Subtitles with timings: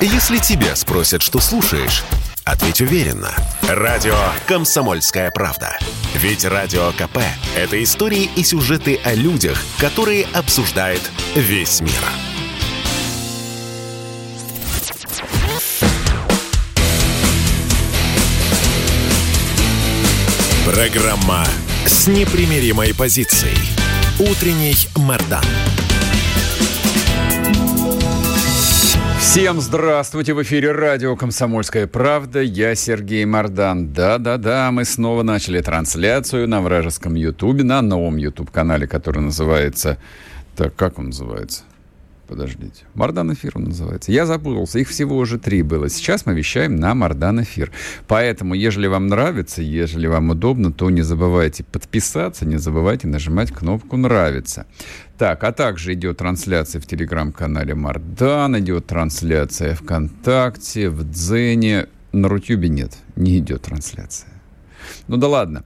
[0.00, 2.04] Если тебя спросят, что слушаешь,
[2.44, 3.30] ответь уверенно.
[3.62, 4.14] Радио
[4.46, 5.78] «Комсомольская правда».
[6.14, 7.18] Ведь Радио КП–
[7.56, 11.00] это истории и сюжеты о людях, которые обсуждает
[11.34, 11.92] весь мир.
[20.66, 21.46] Программа
[21.86, 23.56] с непримиримой позицией.
[24.18, 25.44] Утренний Мордан.
[29.36, 30.32] Всем здравствуйте!
[30.32, 32.40] В эфире радио «Комсомольская правда».
[32.40, 33.92] Я Сергей Мордан.
[33.92, 39.98] Да-да-да, мы снова начали трансляцию на вражеском Ютубе, на новом Ютуб-канале, который называется...
[40.56, 41.64] Так, как он называется?
[42.26, 42.84] Подождите.
[42.94, 44.10] Мардан эфир он называется.
[44.10, 44.78] Я запутался.
[44.78, 45.88] Их всего уже три было.
[45.88, 47.70] Сейчас мы вещаем на Мардан эфир.
[48.08, 53.96] Поэтому, если вам нравится, если вам удобно, то не забывайте подписаться, не забывайте нажимать кнопку
[53.96, 54.66] «Нравится».
[55.18, 61.86] Так, а также идет трансляция в телеграм-канале Мардан, идет трансляция ВКонтакте, в Дзене.
[62.12, 64.30] На Рутюбе нет, не идет трансляция.
[65.08, 65.64] Ну да ладно.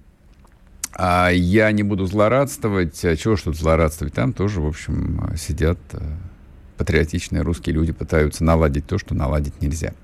[0.92, 3.04] А я не буду злорадствовать.
[3.04, 4.14] А чего ж тут злорадствовать?
[4.14, 6.00] Там тоже, в общем, сидят э,
[6.76, 9.94] патриотичные русские люди пытаются наладить то, что наладить нельзя.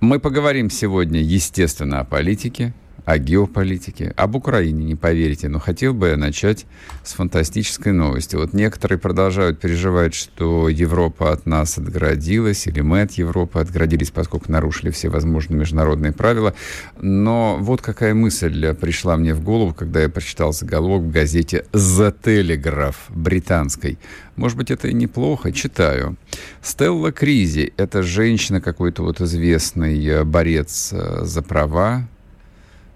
[0.00, 6.08] Мы поговорим сегодня, естественно, о политике, о геополитике, об Украине, не поверите, но хотел бы
[6.08, 6.66] я начать
[7.02, 8.36] с фантастической новости.
[8.36, 14.50] Вот некоторые продолжают переживать, что Европа от нас отгородилась, или мы от Европы отгородились, поскольку
[14.50, 16.54] нарушили все возможные международные правила.
[17.00, 22.14] Но вот какая мысль пришла мне в голову, когда я прочитал заголовок в газете «The
[22.22, 23.98] Telegraph» британской.
[24.36, 25.52] Может быть, это и неплохо.
[25.52, 26.16] Читаю.
[26.62, 32.08] Стелла Кризи– это женщина, какой-то вот известный борец э, за права,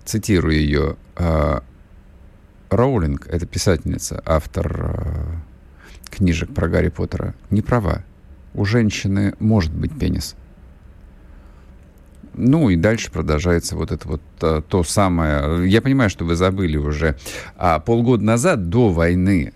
[0.09, 1.63] цитирую ее, «А,
[2.71, 5.37] Роулинг, это писательница, автор а,
[6.11, 8.05] книжек про Гарри Поттера, не права.
[8.55, 10.35] У женщины может быть пенис.
[12.35, 15.69] Ну и дальше продолжается вот это вот а, то самое.
[15.69, 17.17] Я понимаю, что вы забыли уже.
[17.57, 19.53] А полгода назад, до войны,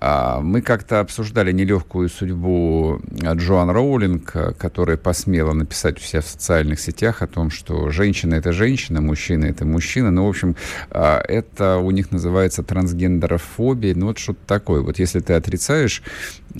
[0.00, 7.22] мы как-то обсуждали нелегкую судьбу Джоан Роулинг, которая посмела написать у себя в социальных сетях
[7.22, 10.10] о том, что женщина— это женщина, мужчина— это мужчина.
[10.10, 10.56] Ну, в общем,
[10.90, 13.94] а, это у них называется трансгендерофобия.
[13.94, 14.82] Ну, вот что-то такое.
[14.82, 16.02] Вот если ты отрицаешь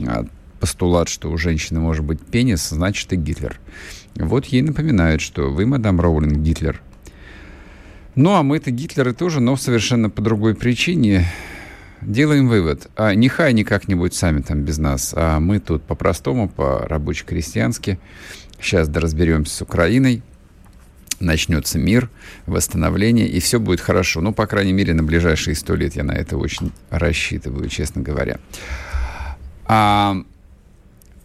[0.06, 0.26] а,
[0.58, 3.60] постулат, что у женщины может быть пенис, значит, ты Гитлер.
[4.16, 6.80] Вот ей напоминают, что вы, мадам Роулинг, Гитлер.
[8.14, 11.26] Ну, а мы-то Гитлеры тоже, но совершенно по другой причине
[12.02, 12.88] делаем вывод.
[12.96, 17.98] А нехай они как-нибудь сами там без нас, а мы тут по-простому, по-рабоче-крестьянски.
[18.60, 20.22] Сейчас доразберемся с Украиной.
[21.20, 22.10] Начнется мир,
[22.46, 24.20] восстановление, и все будет хорошо.
[24.20, 28.38] Ну, по крайней мере, на ближайшие сто лет я на это очень рассчитываю, честно говоря.
[29.64, 30.16] А,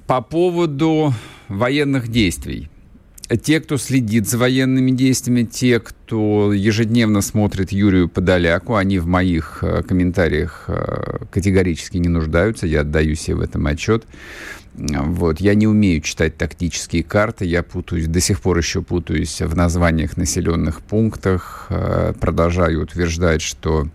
[0.07, 1.13] по поводу
[1.47, 2.69] военных действий
[3.29, 9.59] те, кто следит за военными действиями, те, кто ежедневно смотрит Юрию Подоляку, они в моих
[9.61, 14.05] э, комментариях э, категорически не нуждаются, я отдаю себе в этом отчет.
[14.73, 15.39] Вот.
[15.39, 20.17] Я не умею читать тактические карты, я путаюсь, до сих пор еще путаюсь в названиях
[20.17, 23.87] населенных пунктах, э, продолжаю утверждать, что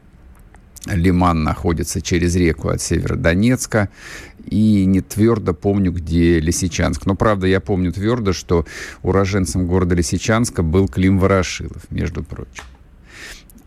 [0.87, 3.89] Лиман находится через реку от Северодонецка
[4.49, 7.07] и не твердо помню, где Лисичанск.
[7.07, 8.65] Но, правда, я помню твердо, что
[9.03, 12.65] уроженцем города Лисичанска был Клим Ворошилов, между прочим.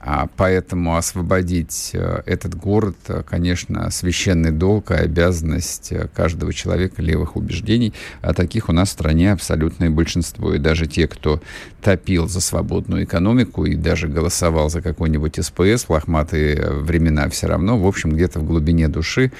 [0.03, 7.03] А поэтому освободить э, этот город, э, конечно, священный долг и обязанность э, каждого человека
[7.03, 7.93] левых убеждений.
[8.21, 10.55] А таких у нас в стране абсолютное большинство.
[10.55, 11.39] И даже те, кто
[11.83, 17.77] топил за свободную экономику и даже голосовал за какой-нибудь СПС в лохматые времена, все равно,
[17.77, 19.31] в общем, где-то в глубине души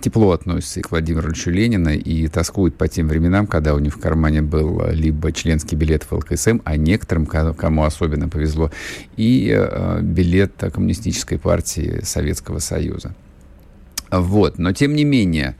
[0.00, 3.94] тепло относится и к Владимиру Ильичу Ленина и тоскует по тем временам, когда у них
[3.94, 8.70] в кармане был либо членский билет в ЛКСМ, а некоторым, кому особенно повезло,
[9.16, 13.14] и э, билет Коммунистической партии Советского Союза.
[14.10, 14.58] Вот.
[14.58, 15.56] Но тем не менее,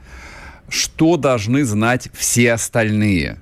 [0.69, 3.39] что должны знать все остальные?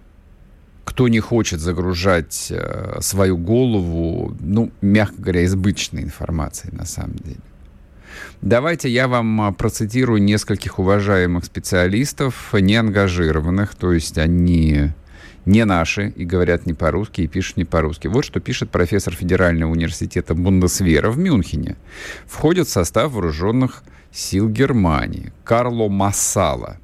[0.83, 7.39] Кто не хочет загружать э, свою голову, ну, мягко говоря, избыточной информацией на самом деле.
[8.41, 14.91] Давайте я вам а, процитирую нескольких уважаемых специалистов, не ангажированных, то есть они
[15.45, 18.07] не наши и говорят не по-русски, и пишут не по-русски.
[18.07, 21.75] Вот что пишет профессор Федерального университета Бундесвера в Мюнхене.
[22.25, 26.77] Входит в состав вооруженных сил Германии Карло Массала.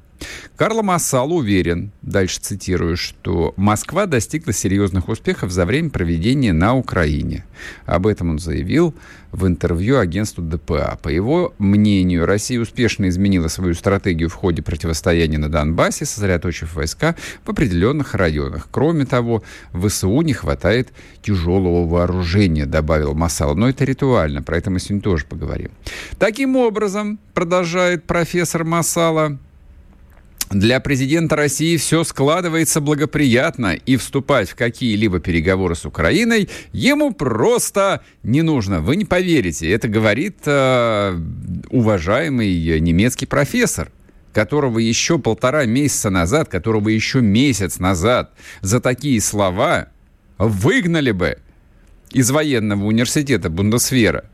[0.56, 7.44] Карло Массал уверен, дальше цитирую, что Москва достигла серьезных успехов за время проведения на Украине.
[7.86, 8.94] Об этом он заявил
[9.32, 10.98] в интервью агентству ДПА.
[11.02, 17.16] По его мнению, Россия успешно изменила свою стратегию в ходе противостояния на Донбассе, сосредоточив войска
[17.44, 18.68] в определенных районах.
[18.70, 19.42] Кроме того,
[19.72, 20.90] в ВСУ не хватает
[21.22, 23.56] тяжелого вооружения, добавил Масал.
[23.56, 25.70] Но это ритуально, про это мы сегодня тоже поговорим.
[26.18, 29.38] Таким образом, продолжает профессор Масала,
[30.52, 38.02] для президента России все складывается благоприятно, и вступать в какие-либо переговоры с Украиной ему просто
[38.22, 38.80] не нужно.
[38.80, 41.18] Вы не поверите, это говорит э,
[41.70, 43.90] уважаемый немецкий профессор
[44.32, 48.32] которого еще полтора месяца назад, которого еще месяц назад
[48.62, 49.88] за такие слова
[50.38, 51.36] выгнали бы
[52.12, 54.24] из военного университета Бундесвера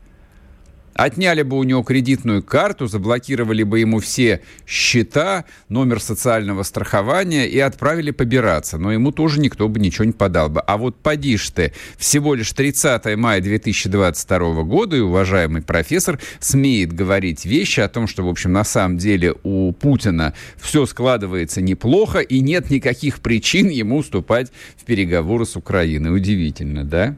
[1.03, 7.59] отняли бы у него кредитную карту, заблокировали бы ему все счета, номер социального страхования и
[7.59, 8.77] отправили побираться.
[8.77, 10.61] Но ему тоже никто бы ничего не подал бы.
[10.61, 16.93] А вот поди ж ты, всего лишь 30 мая 2022 года, и уважаемый профессор смеет
[16.93, 22.19] говорить вещи о том, что, в общем, на самом деле у Путина все складывается неплохо,
[22.19, 26.15] и нет никаких причин ему вступать в переговоры с Украиной.
[26.15, 27.15] Удивительно, да?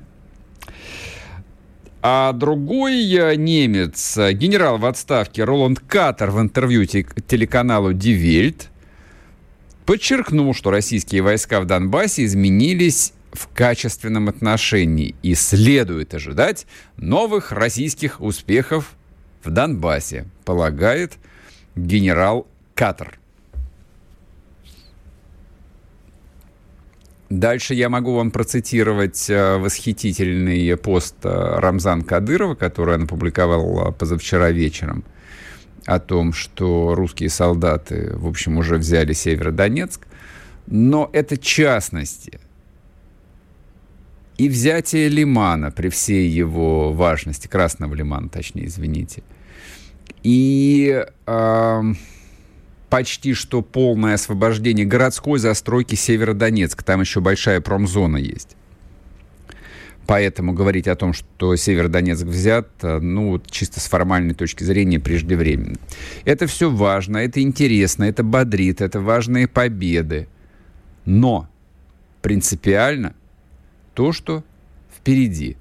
[2.03, 8.55] А другой э, немец, э, генерал в отставке Роланд Катер в интервью телеканалу Die
[9.85, 16.65] подчеркнул, что российские войска в Донбассе изменились в качественном отношении и следует ожидать
[16.97, 18.95] новых российских успехов
[19.43, 21.13] в Донбассе, полагает
[21.75, 23.20] генерал Катер.
[27.31, 33.91] Дальше я могу вам процитировать э, восхитительный пост э, Рамзан Кадырова, который он опубликовал э,
[33.93, 35.05] позавчера вечером,
[35.85, 40.05] о том, что русские солдаты, в общем, уже взяли Северодонецк.
[40.67, 42.37] Но это частности.
[44.37, 49.23] И взятие Лимана при всей его важности, Красного Лимана, точнее, извините.
[50.21, 51.05] И...
[51.27, 51.81] Э,
[52.91, 56.83] почти что полное освобождение городской застройки Северодонецка.
[56.83, 58.57] Там еще большая промзона есть.
[60.05, 65.77] Поэтому говорить о том, что Северодонецк взят, э, ну, чисто с формальной точки зрения, преждевременно.
[66.25, 70.27] Это все важно, это интересно, это бодрит, это важные победы.
[71.05, 71.47] Но
[72.21, 73.15] принципиально
[73.93, 74.43] то, что
[74.93, 75.55] впереди.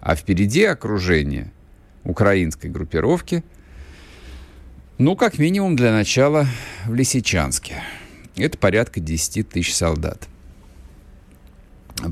[0.00, 1.50] А впереди окружение
[2.04, 3.42] украинской группировки–
[4.98, 6.46] ну, как минимум для начала
[6.86, 7.82] в Лисичанске.
[8.36, 10.28] Это порядка 10 тысяч солдат.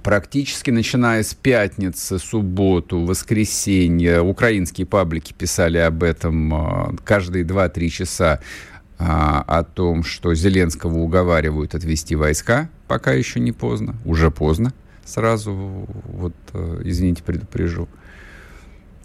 [0.02, 8.40] Практически начиная с пятницы, субботу, воскресенье, украинские паблики писали об этом а, каждые 2-3 часа
[8.98, 14.72] а, о том, что Зеленского уговаривают отвести войска, пока еще не поздно, уже поздно,
[15.04, 17.88] сразу, вот, э, извините, предупрежу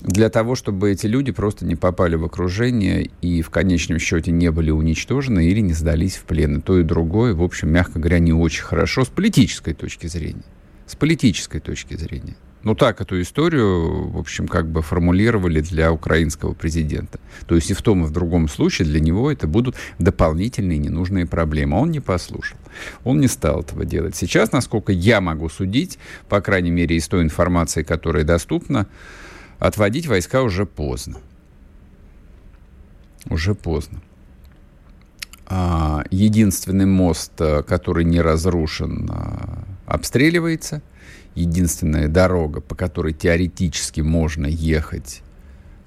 [0.01, 4.51] для того, чтобы эти люди просто не попали в окружение и в конечном счете не
[4.51, 6.61] были уничтожены или не сдались в плен.
[6.61, 10.43] То и другое, в общем, мягко говоря, не очень хорошо с политической точки зрения.
[10.87, 12.35] С политической точки зрения.
[12.63, 17.19] Ну так эту историю, в общем, как бы формулировали для украинского президента.
[17.47, 21.25] То есть и в том, и в другом случае для него это будут дополнительные ненужные
[21.25, 21.79] проблемы.
[21.79, 22.57] Он не послушал.
[23.03, 24.15] Он не стал этого делать.
[24.15, 25.97] Сейчас, насколько я могу судить,
[26.29, 28.87] по крайней мере, из той информации, которая доступна,
[29.61, 31.19] отводить войска уже поздно.
[33.29, 34.01] Уже поздно.
[35.45, 40.81] А, единственный мост, э, который не разрушен, а, обстреливается.
[41.35, 45.21] Единственная дорога, по которой теоретически можно ехать,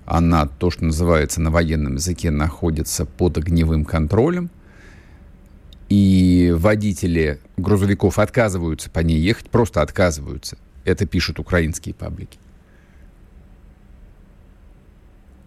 [0.06, 4.50] она, то, что называется на военном языке, находится под огневым контролем.
[5.88, 10.58] И водители грузовиков отказываются по ней ехать, просто отказываются.
[10.84, 12.38] Это пишут украинские паблики.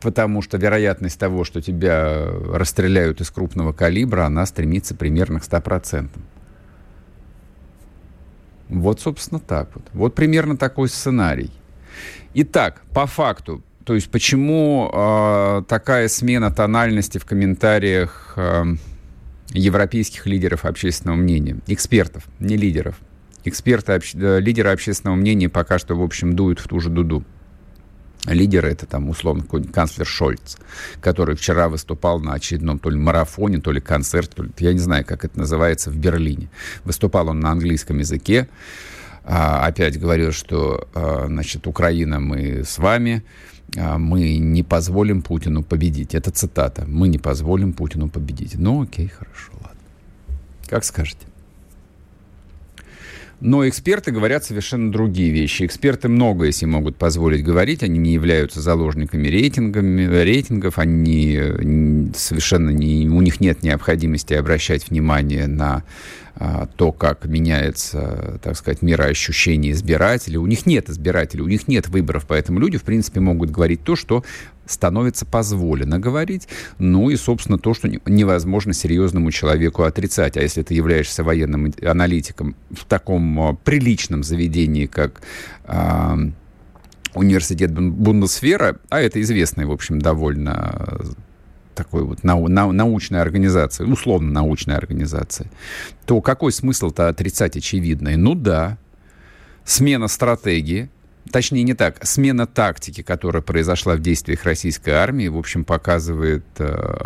[0.01, 6.09] Потому что вероятность того, что тебя расстреляют из крупного калибра, она стремится примерно к 100%.
[8.69, 9.85] Вот, собственно, так вот.
[9.93, 11.51] Вот примерно такой сценарий.
[12.33, 18.63] Итак, по факту, то есть почему э, такая смена тональности в комментариях э,
[19.51, 22.99] европейских лидеров общественного мнения, экспертов, не лидеров.
[23.45, 27.23] Эксперты, обще, э, лидеры общественного мнения пока что, в общем, дуют в ту же дуду
[28.25, 30.57] лидера, это там условно какой-нибудь канцлер Шольц,
[31.01, 34.79] который вчера выступал на очередном то ли марафоне, то ли концерте, то ли, я не
[34.79, 36.49] знаю, как это называется, в Берлине.
[36.83, 38.49] Выступал он на английском языке,
[39.23, 43.23] а, опять говорил, что, а, значит, Украина, мы с вами,
[43.75, 46.15] а, мы не позволим Путину победить.
[46.15, 46.85] Это цитата.
[46.87, 48.55] Мы не позволим Путину победить.
[48.55, 49.81] Ну, окей, хорошо, ладно.
[50.67, 51.26] Как скажете.
[53.39, 55.63] Но эксперты говорят совершенно другие вещи.
[55.63, 61.39] Эксперты многое себе могут позволить говорить, они не являются заложниками рейтингами, рейтингов, они
[62.15, 65.83] совершенно не, у них нет необходимости обращать внимание на
[66.75, 70.37] то, как меняется, так сказать, мироощущение избирателей.
[70.37, 73.95] У них нет избирателей, у них нет выборов, поэтому люди, в принципе, могут говорить то,
[73.95, 74.23] что
[74.69, 80.37] становится позволено говорить, ну и, собственно, то, что невозможно серьезному человеку отрицать.
[80.37, 85.21] А если ты являешься военным аналитиком в таком а, приличном заведении, как
[85.65, 86.15] э,
[87.13, 90.99] университет Бундесфера, а это известный, в общем, довольно
[91.77, 95.49] такой вот нау, нау, научной организации, условно научной организации,
[96.05, 98.17] то какой смысл-то отрицать очевидное?
[98.17, 98.77] Ну да,
[99.63, 100.89] смена стратегии,
[101.31, 106.97] точнее не так, смена тактики, которая произошла в действиях российской армии, в общем, показывает э,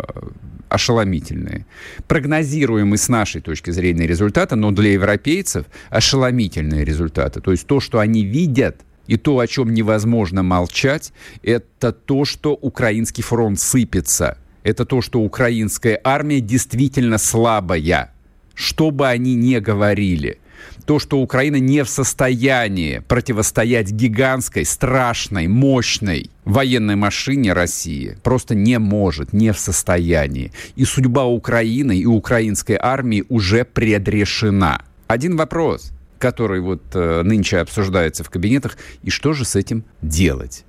[0.70, 1.66] ошеломительные.
[2.08, 7.42] Прогнозируемые с нашей точки зрения результаты, но для европейцев ошеломительные результаты.
[7.42, 11.12] То есть то, что они видят– и то, о чем невозможно молчать,
[11.42, 18.12] это то, что украинский фронт сыпется это то, что украинская армия действительно слабая.
[18.54, 20.38] Что бы они ни говорили.
[20.86, 28.18] То, что Украина не в состоянии противостоять гигантской, страшной, мощной военной машине России.
[28.22, 30.52] Просто не может, не в состоянии.
[30.74, 34.82] И судьба Украины и украинской армии уже предрешена.
[35.06, 40.64] Один вопрос, который вот э, нынче обсуждается в кабинетах, и что же с этим делать?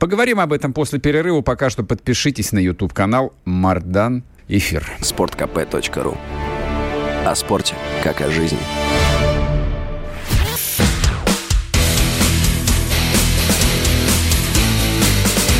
[0.00, 1.42] Поговорим об этом после перерыва.
[1.42, 4.90] Пока что подпишитесь на YouTube-канал Мардан Эфир.
[5.02, 6.16] Спорткп.ру
[7.26, 8.58] О спорте, как о жизни.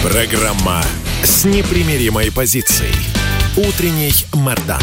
[0.02, 0.80] Программа
[1.22, 2.94] с непримиримой позицией.
[3.58, 4.80] Утренний Мардан.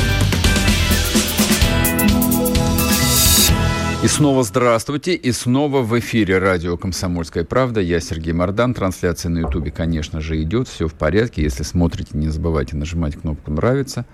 [4.08, 7.82] И снова здравствуйте, и снова в эфире радио «Комсомольская правда».
[7.82, 8.74] Я Сергей Мордан.
[8.74, 10.70] Трансляция на Ютубе, конечно же, идет.
[10.70, 11.42] Все в порядке.
[11.42, 14.06] Если смотрите, не забывайте нажимать кнопку «Нравится».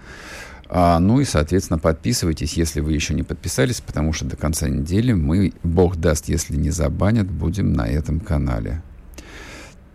[0.68, 5.14] А, ну и, соответственно, подписывайтесь, если вы еще не подписались, потому что до конца недели
[5.14, 8.82] мы, бог даст, если не забанят, будем на этом канале.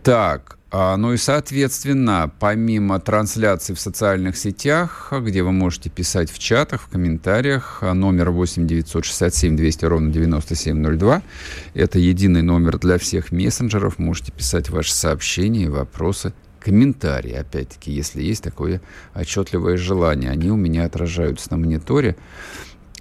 [0.01, 6.83] Так, ну и, соответственно, помимо трансляции в социальных сетях, где вы можете писать в чатах,
[6.83, 11.23] в комментариях, а, номер 8 967 200 ровно 9702.
[11.73, 13.97] Это единый номер для всех мессенджеров.
[13.97, 18.79] Можете писать ваши сообщения, вопросы, комментарии, опять-таки, если есть такое
[19.15, 20.29] отчетливое желание.
[20.29, 22.15] Они у меня отражаются на мониторе.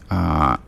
[0.09, 0.61] А,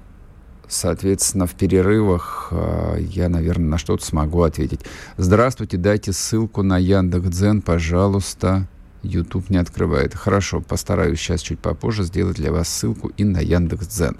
[0.70, 4.80] Соответственно, в перерывах э, я, наверное, на что-то смогу ответить.
[5.16, 8.68] Здравствуйте, дайте ссылку на Яндекс.Дзен, пожалуйста.
[9.02, 10.14] YouTube не открывает.
[10.14, 14.16] Хорошо, постараюсь сейчас чуть попозже сделать для вас ссылку и на Яндекс.Дзен.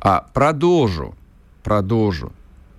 [0.00, 1.16] А продолжу,
[1.64, 2.32] продолжу.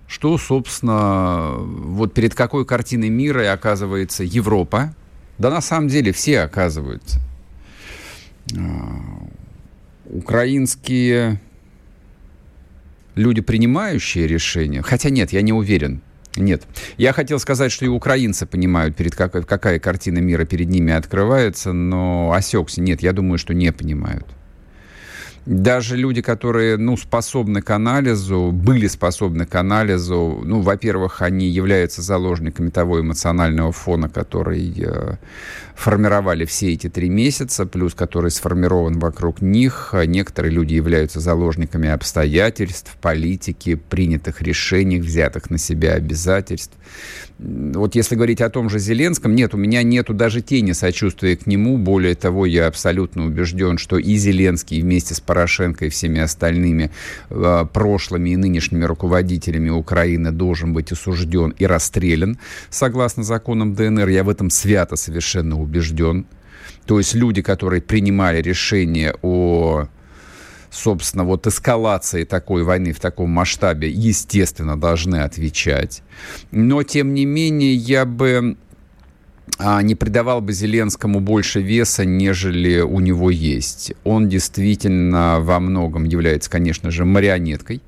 [0.06, 4.94] Что, собственно, вот перед какой картиной мира оказывается Европа?
[5.36, 7.20] Да на самом деле все оказываются.
[8.56, 9.28] А,
[10.06, 11.38] украинские
[13.14, 16.02] люди, принимающие решения, хотя нет, я не уверен,
[16.36, 16.64] нет.
[16.96, 21.72] Я хотел сказать, что и украинцы понимают, перед какой, какая картина мира перед ними открывается,
[21.72, 22.80] но осекся.
[22.80, 24.26] Нет, я думаю, что не понимают
[25.46, 32.00] даже люди, которые, ну, способны к анализу, были способны к анализу, ну, во-первых, они являются
[32.00, 35.16] заложниками того эмоционального фона, который э,
[35.74, 39.94] формировали все эти три месяца, плюс который сформирован вокруг них.
[40.06, 46.74] Некоторые люди являются заложниками обстоятельств, политики, принятых решений, взятых на себя обязательств.
[47.46, 51.46] Вот если говорить о том же Зеленском, нет, у меня нету даже тени сочувствия к
[51.46, 51.76] нему.
[51.76, 56.90] Более того, я абсолютно убежден, что и Зеленский вместе с Порошенко и всеми остальными
[57.28, 62.38] э, прошлыми и нынешними руководителями Украины должен быть осужден и расстрелян
[62.70, 64.08] согласно законам ДНР.
[64.08, 66.26] Я в этом свято совершенно убежден.
[66.86, 69.86] То есть люди, которые принимали решение о
[70.74, 76.02] собственно, вот эскалации такой войны в таком масштабе, естественно, должны отвечать.
[76.50, 78.56] Но, тем не менее, я бы
[79.58, 83.92] а, не придавал бы Зеленскому больше веса, нежели у него есть.
[84.02, 87.80] Он действительно во многом является, конечно же, марионеткой,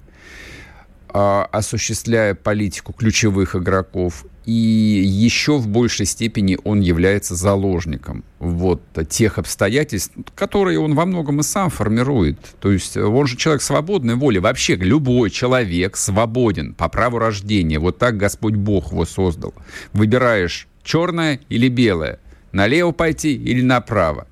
[1.17, 10.15] осуществляя политику ключевых игроков и еще в большей степени он является заложником вот тех обстоятельств,
[10.37, 12.39] которые он во многом и сам формирует.
[12.61, 14.39] То есть он же человек свободной воли.
[14.39, 17.81] Вообще любой человек свободен по праву рождения.
[17.81, 19.53] Вот так Господь Бог его создал.
[19.93, 22.21] Выбираешь черное или белое,
[22.53, 24.29] налево пойти или направо.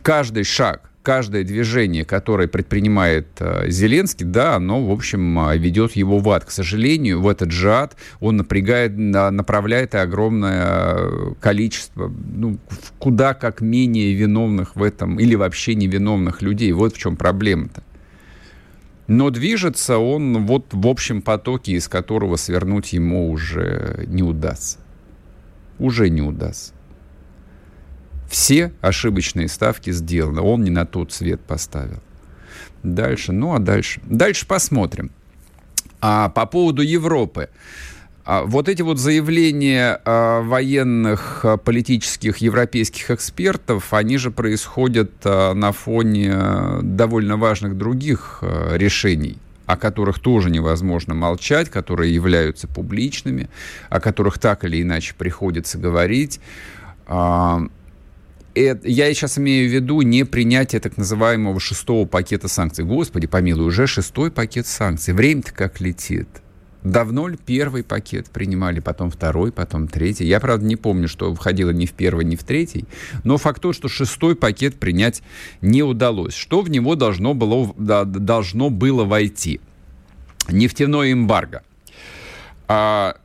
[0.00, 6.20] Каждый шаг, каждое движение, которое предпринимает э, Зеленский, да, оно, в общем, э, ведет его
[6.20, 6.44] в ад.
[6.44, 12.58] К сожалению, в этот же ад он напрягает, направляет огромное количество, ну,
[13.00, 16.70] куда как менее виновных в этом, или вообще невиновных людей.
[16.70, 17.82] Вот в чем проблема-то.
[19.08, 24.78] Но движется он вот в общем потоке, из которого свернуть ему уже не удастся.
[25.80, 26.72] Уже не удастся.
[28.30, 30.40] Все ошибочные ставки сделаны.
[30.40, 32.00] Он не на тот цвет поставил.
[32.84, 34.00] Дальше, ну а дальше?
[34.04, 35.10] Дальше посмотрим.
[36.00, 37.48] А по поводу Европы.
[38.24, 45.52] А вот эти вот заявления а, военных а, политических европейских экспертов, они же происходят а,
[45.52, 46.36] на фоне
[46.82, 53.48] довольно важных других а, решений о которых тоже невозможно молчать, которые являются публичными,
[53.88, 56.40] о которых так или иначе приходится говорить.
[58.54, 62.84] Я сейчас имею в виду не принятие так называемого шестого пакета санкций.
[62.84, 65.14] Господи, помилуй, уже шестой пакет санкций.
[65.14, 66.28] Время-то как летит.
[66.82, 70.24] Давно ли первый пакет принимали, потом второй, потом третий?
[70.24, 72.86] Я, правда, не помню, что входило ни в первый, ни в третий.
[73.22, 75.22] Но факт то, что шестой пакет принять
[75.60, 76.34] не удалось.
[76.34, 79.60] Что в него должно было, должно было войти?
[80.48, 81.62] Нефтяное эмбарго.
[82.66, 83.16] А,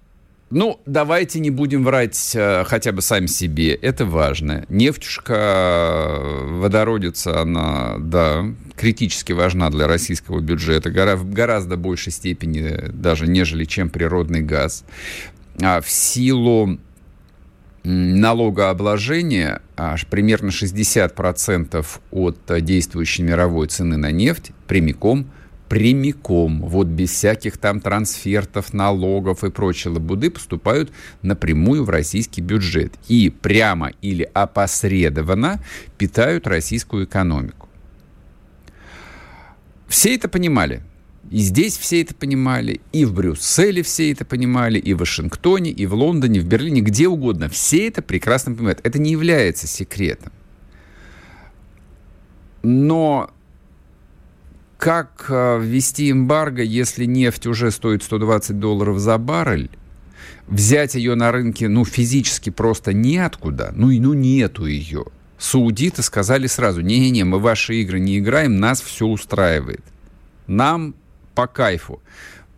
[0.51, 3.73] ну, давайте не будем врать э, хотя бы сами себе.
[3.73, 4.65] Это важно.
[4.69, 10.91] Нефтюшка, э, водородица, она, да, критически важна для российского бюджета.
[10.91, 14.85] Гора, в гораздо большей степени даже, нежели чем природный газ.
[15.61, 16.77] А в силу
[17.83, 25.31] налогообложения аж примерно 60% от действующей мировой цены на нефть прямиком–
[25.69, 30.91] прямиком, вот без всяких там трансфертов, налогов и прочей лабуды поступают
[31.21, 35.63] напрямую в российский бюджет и прямо или опосредованно
[35.97, 37.69] питают российскую экономику.
[39.87, 40.81] Все это понимали.
[41.31, 45.87] И здесь все это понимали, и в Брюсселе все это понимали, и в Вашингтоне, и
[45.87, 47.49] в Лондоне, в Берлине, где угодно.
[47.49, 48.79] Все это прекрасно понимают.
[48.83, 50.31] Это не является секретом.
[52.61, 53.31] Но
[54.77, 59.69] как э, ввести эмбарго, если нефть уже стоит 120 долларов за баррель?
[60.47, 63.71] Взять ее на рынке, ну, физически просто неоткуда.
[63.75, 65.05] Ну, и ну, нету ее.
[65.37, 69.83] Саудиты сказали сразу, не-не-не, мы ваши игры не играем, нас все устраивает.
[70.47, 70.95] Нам
[71.33, 72.01] по кайфу.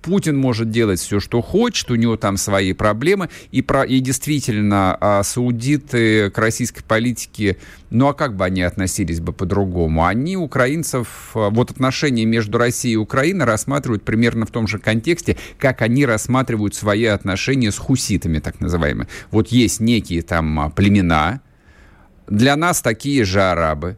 [0.02, 4.98] Путин может делать все, что хочет, у него там свои проблемы, и, про, и действительно
[5.00, 7.58] а, саудиты к российской политике,
[7.90, 10.06] ну а как бы они относились бы по-другому?
[10.06, 15.38] Они украинцев, а, вот отношения между Россией и Украиной рассматривают примерно в том же контексте,
[15.58, 19.08] как они рассматривают свои отношения с хуситами, так называемые.
[19.32, 21.42] Вот есть некие там а, племена,
[22.28, 23.98] для нас такие же арабы,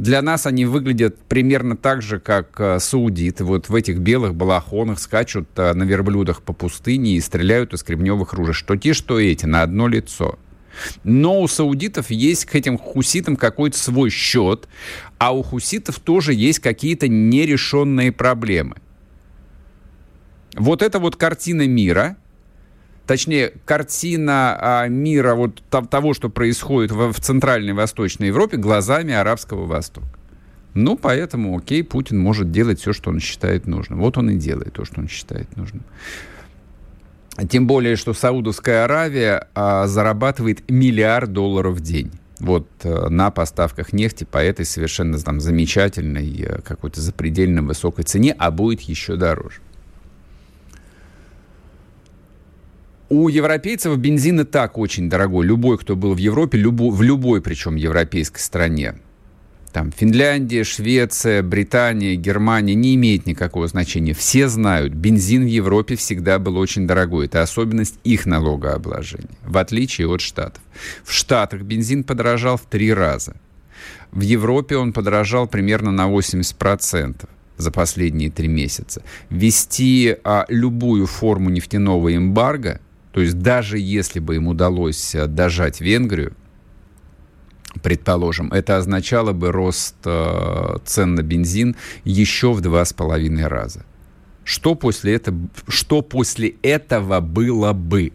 [0.00, 3.44] для нас они выглядят примерно так же, как э, саудиты.
[3.44, 8.32] Вот в этих белых балахонах скачут э, на верблюдах по пустыне и стреляют из кремневых
[8.32, 8.54] ружей.
[8.54, 10.38] Что те, что эти, на одно лицо.
[11.04, 14.68] Но у саудитов есть к этим хуситам какой-то свой счет,
[15.18, 18.76] а у хуситов тоже есть какие-то нерешенные проблемы.
[20.56, 22.16] Вот эта вот картина мира–
[23.10, 30.06] точнее, картина а, мира вот того, что происходит в, Центральной Восточной Европе, глазами Арабского Востока.
[30.74, 33.98] Ну, поэтому, окей, Путин может делать все, что он считает нужным.
[33.98, 35.82] Вот он и делает то, что он считает нужным.
[37.48, 43.92] Тем более, что Саудовская Аравия а, зарабатывает миллиард долларов в день вот а, на поставках
[43.92, 49.62] нефти по этой совершенно там замечательной, а, какой-то запредельно высокой цене, а будет еще дороже.
[53.12, 55.44] У европейцев бензин и так очень дорогой.
[55.44, 58.94] Любой, кто был в Европе, любо, в любой причем европейской стране.
[59.72, 64.14] Там Финляндия, Швеция, Британия, Германия не имеет никакого значения.
[64.14, 67.26] Все знают, бензин в Европе всегда был очень дорогой.
[67.26, 70.62] Это особенность их налогообложения, в отличие от Штатов.
[71.02, 73.34] В Штатах бензин подорожал в три раза.
[74.12, 79.02] В Европе он подорожал примерно на 80% за последние три месяца.
[79.30, 82.80] Ввести а, любую форму нефтяного эмбарго–
[83.12, 86.34] то есть даже если бы им удалось э, дожать Венгрию,
[87.82, 93.84] предположим, это означало бы рост э, цен на бензин еще в два с половиной раза.
[94.44, 98.12] Что после, этого, что после этого было бы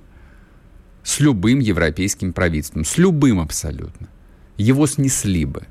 [1.04, 2.84] с любым европейским правительством?
[2.84, 4.10] С любым абсолютно.
[4.58, 5.64] Его снесли бы.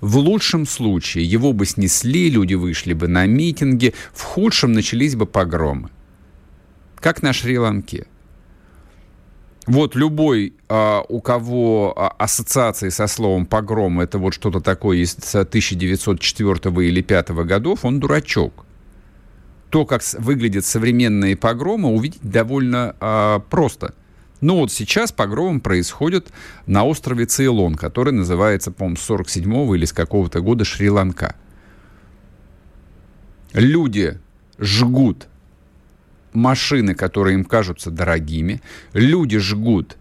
[0.00, 5.26] В лучшем случае его бы снесли, люди вышли бы на митинги, в худшем начались бы
[5.26, 5.90] погромы.
[6.96, 8.06] Как на Шри-Ланке.
[9.66, 15.14] Вот любой, а, у кого а, ассоциации со словом погром, это вот что-то такое из
[15.14, 16.52] 1904
[16.86, 18.64] или 1905 годов, он дурачок.
[19.70, 23.94] То, как выглядят современные погромы, увидеть довольно а, просто.
[24.40, 26.28] Но вот сейчас погром происходит
[26.66, 31.34] на острове Цейлон, который называется, по-моему, с 47-го или с какого-то года Шри-Ланка.
[33.52, 34.20] Люди
[34.60, 35.26] жгут
[36.36, 38.60] машины, которые им кажутся дорогими,
[38.92, 39.96] люди жгут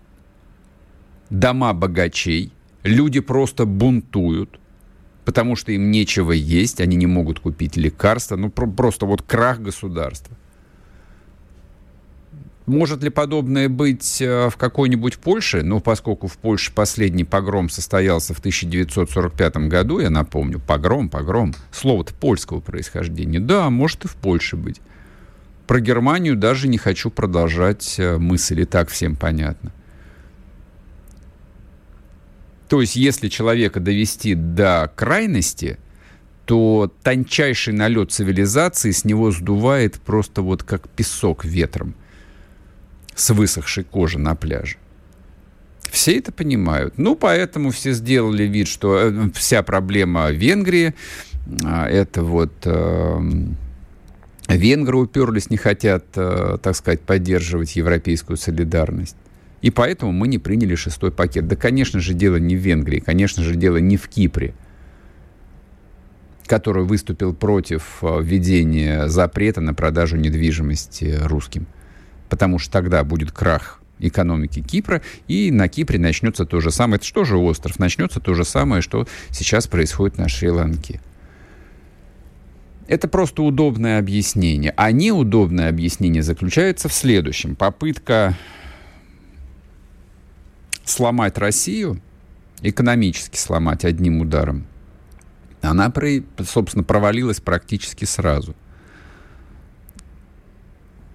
[1.29, 2.51] дома богачей,
[2.83, 4.59] люди просто бунтуют,
[5.23, 9.59] потому что им нечего есть, они не могут купить лекарства, ну про- просто вот крах
[9.59, 10.35] государства.
[12.65, 15.61] Может ли подобное быть э, в какой-нибудь Польше?
[15.61, 22.15] Ну, поскольку в Польше последний погром состоялся в 1945 году, я напомню, погром, погром, слово-то
[22.15, 23.39] польского происхождения.
[23.39, 24.81] Да, может и в Польше быть.
[25.67, 29.71] Про Германию даже не хочу продолжать э, мысль, и так всем понятно.
[32.67, 35.77] То есть, если человека довести до крайности,
[36.45, 41.95] то тончайший налет цивилизации с него сдувает просто вот как песок ветром
[43.15, 44.77] с высохшей кожи на пляже.
[45.89, 46.97] Все это понимают.
[46.97, 50.93] Ну, поэтому все сделали вид, что э, вся проблема Венгрии
[51.63, 53.55] а, это вот эм,
[54.47, 59.15] Венгры уперлись, не хотят, э, так сказать, поддерживать европейскую солидарность.
[59.61, 61.47] И поэтому мы не приняли шестой пакет.
[61.47, 64.53] Да, конечно же, дело не в Венгрии, конечно же, дело не в Кипре,
[66.45, 71.65] который выступил против э, введения запрета на продажу недвижимости русским.
[72.29, 76.97] Потому что тогда будет крах экономики Кипра, и на Кипре начнется то же самое.
[76.97, 77.79] Это что же остров?
[77.79, 81.01] Начнется то же самое, что сейчас происходит на Шри-Ланке.
[82.87, 84.73] Это просто удобное объяснение.
[84.77, 87.55] А неудобное объяснение заключается в следующем.
[87.55, 88.37] Попытка
[90.83, 91.99] сломать Россию,
[92.61, 94.67] экономически сломать одним ударом,
[95.61, 95.91] она,
[96.43, 98.55] собственно, провалилась практически сразу.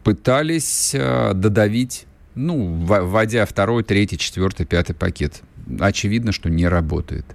[0.02, 5.42] Пытались э, додавить, ну, вводя второй, третий, четвертый, пятый пакет.
[5.78, 7.26] Очевидно, что не работает.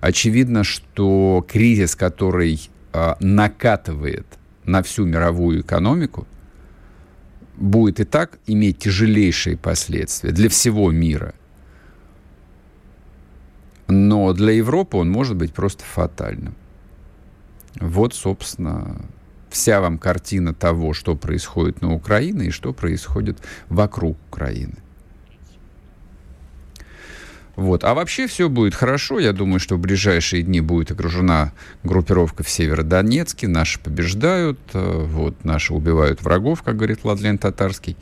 [0.00, 2.68] Очевидно, что кризис, который
[3.20, 4.26] накатывает
[4.64, 6.26] на всю мировую экономику,
[7.56, 11.34] будет и так иметь тяжелейшие последствия для всего мира.
[13.88, 16.54] Но для Европы он может быть просто фатальным.
[17.80, 19.00] Вот, собственно,
[19.50, 24.76] вся вам картина того, что происходит на Украине и что происходит вокруг Украины.
[27.60, 27.84] Вот.
[27.84, 29.18] А вообще все будет хорошо.
[29.18, 31.52] Я думаю, что в ближайшие дни будет окружена
[31.84, 33.48] группировка в Северодонецке.
[33.48, 37.98] Наши побеждают, э, вот, наши убивают врагов, как говорит Владлен Татарский.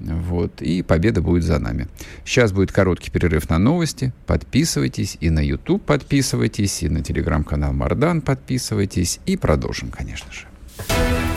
[0.00, 1.88] Вот, и победа будет за нами.
[2.24, 4.14] Сейчас будет короткий перерыв на новости.
[4.26, 9.20] Подписывайтесь и на YouTube подписывайтесь, и на телеграм-канал Мардан подписывайтесь.
[9.26, 10.46] И продолжим, конечно же.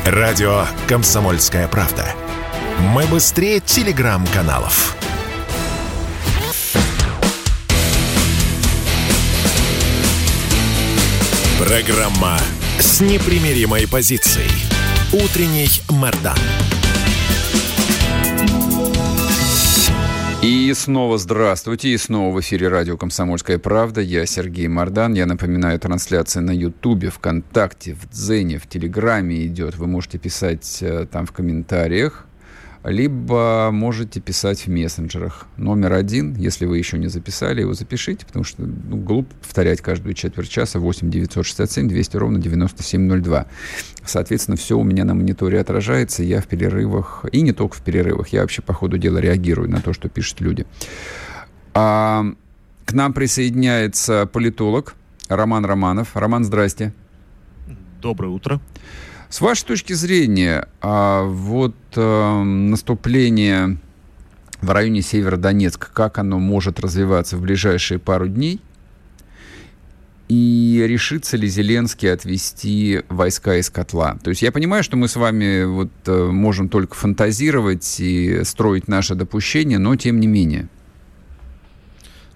[0.06, 2.06] Радио «Комсомольская правда».
[2.94, 4.96] Мы быстрее телеграм-каналов.
[11.72, 12.38] Программа
[12.80, 14.52] с непримиримой позицией.
[15.14, 16.36] Утренний Мордан.
[20.44, 24.02] И снова здравствуйте, и снова в эфире радио «Комсомольская правда».
[24.02, 25.14] Я Сергей Мордан.
[25.14, 29.78] Я напоминаю, трансляция на Ютубе, ВКонтакте, в Дзене, в Телеграме идет.
[29.78, 32.28] Вы можете писать э, там в комментариях
[32.84, 35.46] либо можете писать в мессенджерах.
[35.58, 40.16] Номер один, если вы еще не записали, его запишите, потому что ну, глупо повторять каждую
[40.16, 43.46] четверть часа 8 967 200 ровно 9702.
[44.04, 48.30] Соответственно, все у меня на мониторе отражается, я в перерывах, и не только в перерывах,
[48.30, 50.66] я вообще по ходу дела реагирую на то, что пишут люди.
[51.74, 52.26] А,
[52.86, 54.96] к нам присоединяется политолог
[55.30, 56.16] Роман Романов.
[56.16, 56.94] Роман, здрасте.
[58.02, 58.60] Доброе утро.
[59.32, 63.78] С вашей точки зрения, а вот э, наступление
[64.60, 68.60] в районе Северодонецка, как оно может развиваться в ближайшие пару дней?
[70.28, 74.18] И решится ли Зеленский отвести войска из котла?
[74.22, 78.90] То есть я понимаю, что мы с вами вот, э, можем только фантазировать и строить
[78.90, 80.68] наше допущение, но тем не менее.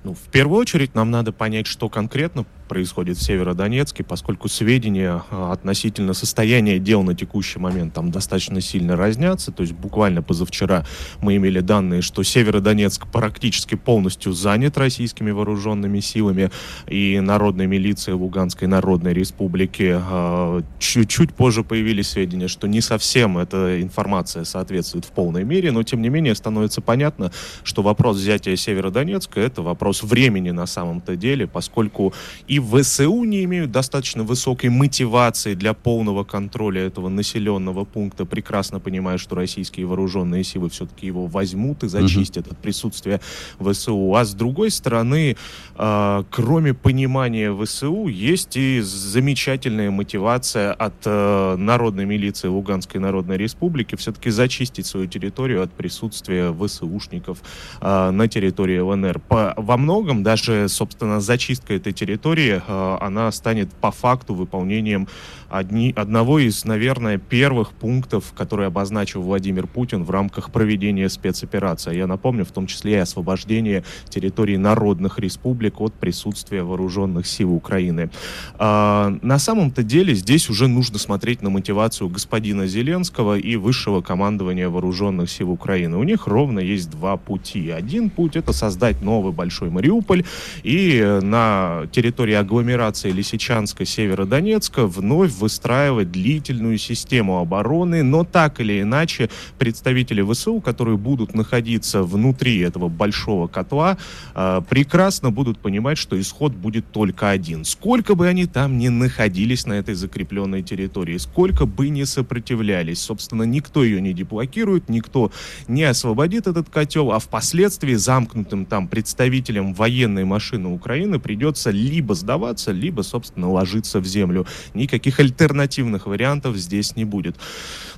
[0.06, 5.52] Ну, в первую очередь нам надо понять, что конкретно происходит в Северодонецке, поскольку сведения а,
[5.52, 9.52] относительно состояния дел на текущий момент там достаточно сильно разнятся.
[9.52, 10.86] То есть буквально позавчера
[11.22, 16.52] мы имели данные, что Северодонецк практически полностью занят российскими вооруженными силами
[16.88, 19.96] и народной милицией Луганской Народной Республики.
[19.98, 25.84] А, чуть-чуть позже появились сведения, что не совсем эта информация соответствует в полной мере, но
[25.84, 27.32] тем не менее становится понятно,
[27.64, 32.14] что вопрос взятия Северодонецка это вопрос времени на самом-то деле, поскольку
[32.48, 39.18] и ВСУ не имеют достаточно высокой мотивации для полного контроля этого населенного пункта, прекрасно понимая,
[39.18, 42.52] что российские вооруженные силы все-таки его возьмут и зачистят mm-hmm.
[42.52, 43.22] от присутствия
[43.60, 44.16] ВСУ.
[44.16, 45.38] А с другой стороны,
[45.76, 53.96] э, кроме понимания ВСУ, есть и замечательная мотивация от э, народной милиции Луганской Народной Республики
[53.96, 57.40] все-таки зачистить свою территорию от присутствия ВСУшников
[57.82, 59.20] э, на территории ЛНР.
[59.20, 65.08] По, во многом даже, собственно, зачистка этой территории, э, она станет по факту выполнением
[65.50, 71.96] одни, одного из, наверное, первых пунктов, которые обозначил Владимир Путин в рамках проведения спецоперации.
[71.96, 78.10] Я напомню, в том числе и освобождение территории народных республик от присутствия вооруженных сил Украины.
[78.58, 84.70] А, на самом-то деле здесь уже нужно смотреть на мотивацию господина Зеленского и высшего командования
[84.70, 85.98] вооруженных сил Украины.
[85.98, 87.70] У них ровно есть два пути.
[87.70, 90.24] Один путь— это создать новый большой Мариуполь
[90.64, 99.30] и на территории агломерации Лисичанска, Северодонецка вновь выстраивать длительную систему обороны, но так или иначе
[99.58, 103.98] представители ВСУ, которые будут находиться внутри этого большого котла,
[104.34, 107.66] э, прекрасно будут понимать, что исход будет только один.
[107.66, 113.44] Сколько бы они там ни находились на этой закрепленной территории, сколько бы ни сопротивлялись, собственно,
[113.44, 115.32] никто ее не деблокирует, никто
[115.68, 122.72] не освободит этот котел, а впоследствии замкнутым там представителям военной машины Украины придется либо сдаваться,
[122.72, 124.48] либо, собственно, ложиться в землю.
[124.74, 127.36] Никаких альтернативных вариантов здесь не будет.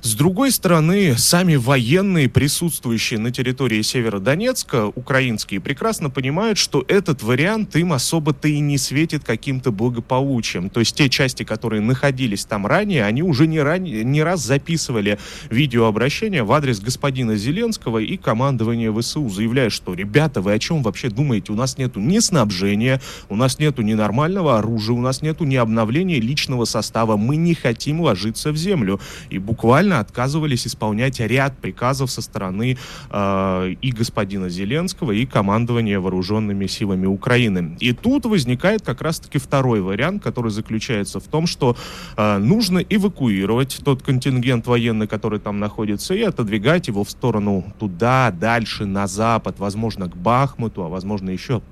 [0.02, 7.74] С другой стороны, сами военные, присутствующие на территории Северодонецка, украинские, прекрасно понимают, что этот вариант
[7.76, 10.68] им особо-то и не светит каким-то благополучием.
[10.68, 15.18] То есть те части, которые находились там ранее, они уже не, ранее, не раз записывали
[15.50, 21.08] видеообращение в адрес господина Зеленского и командования ВСУ, заявляя, что, ребята, вы о чем вообще
[21.08, 21.52] думаете?
[21.52, 25.56] У нас нету ни снабжения, у нас нету ни нормального оружия, у нас нету ни
[25.56, 29.00] обновления личного состава, мы не хотим ложиться в землю.
[29.30, 32.76] И буквально отказывались исполнять ряд приказов со стороны
[33.10, 37.76] э, и господина Зеленского, и командования вооруженными силами Украины.
[37.80, 41.76] И тут возникает как раз-таки второй вариант, который заключается в том, что
[42.16, 48.30] э, нужно эвакуировать тот контингент военный, который там находится, и отодвигать его в сторону туда,
[48.30, 51.62] дальше, на запад, возможно, к Бахмуту, а возможно еще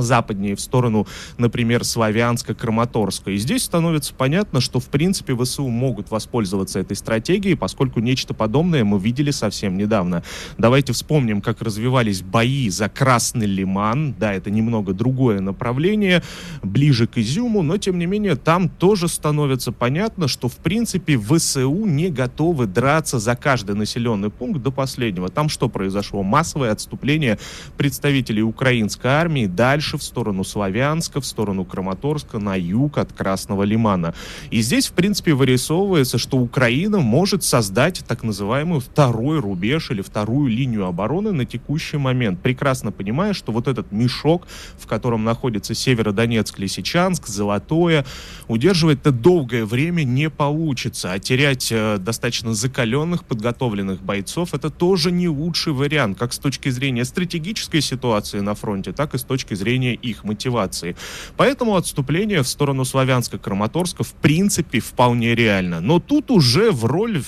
[0.00, 3.30] западнее в сторону, например, Славянска, Краматорска.
[3.32, 8.84] И здесь становится понятно, что, в принципе, ВСУ могут воспользоваться этой стратегией, поскольку нечто подобное
[8.84, 10.22] мы видели совсем недавно.
[10.56, 14.14] Давайте вспомним, как развивались бои за Красный Лиман.
[14.18, 16.22] Да, это немного другое направление,
[16.62, 21.84] ближе к Изюму, но, тем не менее, там тоже становится понятно, что, в принципе, ВСУ
[21.84, 25.28] не готовы драться за каждый населенный пункт до последнего.
[25.28, 26.22] Там что произошло?
[26.22, 27.38] Массовое отступление
[27.76, 33.64] представителей украинской армии дальше дальше в сторону Славянска, в сторону Краматорска, на юг от Красного
[33.64, 34.14] Лимана.
[34.52, 40.50] И здесь, в принципе, вырисовывается, что Украина может создать так называемый второй рубеж или вторую
[40.50, 44.46] линию обороны на текущий момент, прекрасно понимая, что вот этот мешок,
[44.78, 48.04] в котором находится Северодонецк, Лисичанск, Золотое,
[48.46, 55.10] удерживать это долгое время не получится, а терять э, достаточно закаленных, подготовленных бойцов это тоже
[55.10, 59.54] не лучший вариант, как с точки зрения стратегической ситуации на фронте, так и с точки
[59.54, 60.96] зрения зрения их мотивации.
[61.36, 65.80] Поэтому отступление в сторону Славянска-Краматорска в принципе вполне реально.
[65.80, 67.22] Но тут уже в роль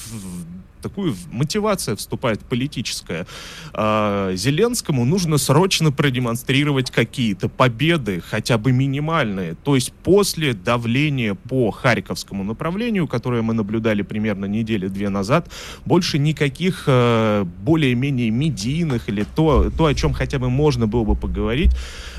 [0.85, 3.27] такую мотивация вступает политическая.
[3.73, 9.55] А, Зеленскому нужно срочно продемонстрировать какие-то победы, хотя бы минимальные.
[9.65, 15.51] То есть после давления по Харьковскому направлению, которое мы наблюдали примерно недели-две назад,
[15.87, 21.17] больше никаких а, более-менее медийных или то, то, о чем хотя бы можно было бы
[21.17, 21.71] поговорить,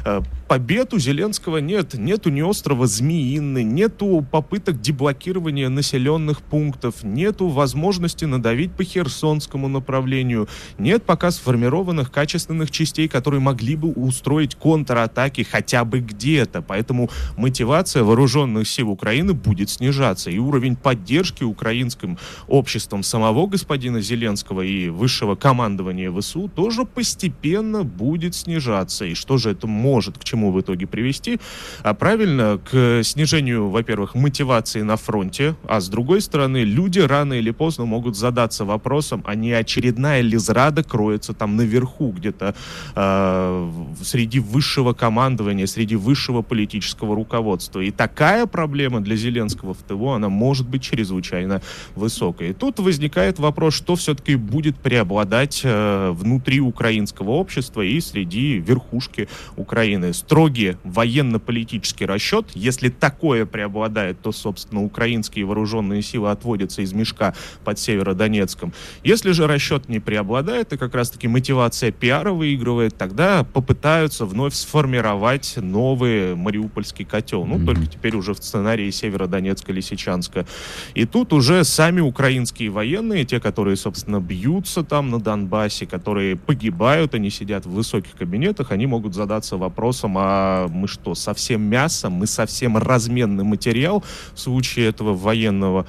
[0.04, 1.94] а, побед у Зеленского нет.
[1.96, 10.48] Нету ни острова Змеиный, нету попыток деблокирования населенных пунктов, нету возможности надавить по Херсонскому направлению,
[10.78, 16.62] нет пока сформированных качественных частей, которые могли бы устроить контратаки хотя бы где-то.
[16.62, 20.30] Поэтому мотивация вооруженных сил Украины будет снижаться.
[20.30, 28.36] И уровень поддержки украинским обществом самого господина Зеленского и высшего командования ВСУ тоже постепенно будет
[28.36, 29.06] снижаться.
[29.06, 31.40] И что же это может, к чему чему в итоге привести?
[31.84, 37.52] А правильно, к снижению, во-первых, мотивации на фронте, а с другой стороны, люди рано или
[37.52, 42.54] поздно могут задаться вопросом, а не очередная ли зрада кроется там наверху, где-то
[42.96, 43.72] э,
[44.04, 47.80] среди высшего командования, среди высшего политического руководства.
[47.80, 51.62] И такая проблема для Зеленского в ТВО, она может быть чрезвычайно
[51.96, 52.50] высокой.
[52.50, 59.28] И тут возникает вопрос, что все-таки будет преобладать э, внутри украинского общества и среди верхушки
[59.56, 60.14] Украины.
[60.26, 67.78] Строгий военно-политический расчет, если такое преобладает, то, собственно, украинские вооруженные силы отводятся из мешка под
[67.78, 68.74] Северодонецком.
[69.04, 75.58] Если же расчет не преобладает, и как раз-таки мотивация пиара выигрывает, тогда попытаются вновь сформировать
[75.58, 77.46] новый Мариупольский котел.
[77.46, 77.66] Ну, mm-hmm.
[77.66, 80.48] только теперь уже в сценарии Северодонецка, Лисичанска.
[80.96, 87.14] И тут уже сами украинские военные, те, которые, собственно, бьются там на Донбассе, которые погибают,
[87.14, 92.28] они сидят в высоких кабинетах, они могут задаться вопросом, а мы что, совсем мясо, мы
[92.28, 95.86] совсем разменный материал в случае этого военного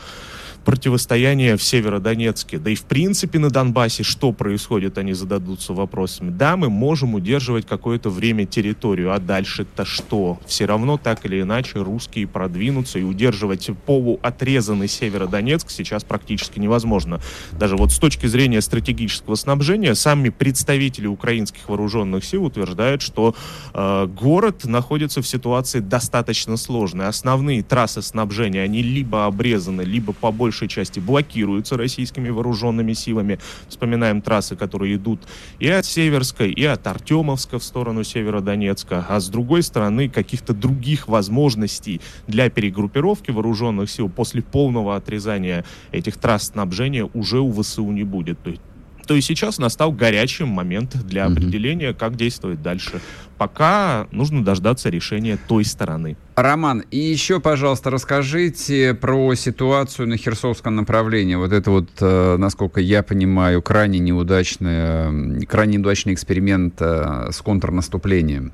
[0.67, 6.31] противостояние в Северодонецке, да и в принципе на Донбассе, что происходит, они зададутся вопросами.
[6.31, 10.41] Да, мы можем удерживать какое-то время территорию, а дальше-то что?
[10.45, 17.21] Все равно так или иначе русские продвинутся и удерживать полуотрезанный Северодонецк сейчас практически невозможно.
[17.53, 23.37] Даже вот с точки зрения стратегического снабжения, сами представители украинских вооруженных сил утверждают, что
[23.73, 27.07] э, город находится в ситуации достаточно сложной.
[27.07, 33.39] Основные трассы снабжения, они либо обрезаны, либо побольше большей части блокируются российскими вооруженными силами.
[33.69, 35.21] Вспоминаем трассы, которые идут
[35.59, 39.05] и от Северской, и от Артемовска в сторону Северодонецка.
[39.07, 46.17] А с другой стороны, каких-то других возможностей для перегруппировки вооруженных сил после полного отрезания этих
[46.17, 48.43] трасс снабжения уже у ВСУ не будет.
[48.43, 48.63] То есть
[49.07, 53.01] то есть сейчас настал горячий момент для определения, как действовать дальше.
[53.39, 56.17] Пока нужно дождаться решения той стороны.
[56.37, 61.35] Роман, и еще, пожалуйста, расскажите про ситуацию на Херсонском направлении.
[61.35, 68.53] Вот это вот, э, насколько я понимаю, крайне неудачный, крайне неудачный эксперимент э, с контрнаступлением.